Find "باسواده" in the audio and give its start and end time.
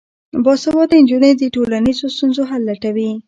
0.43-0.95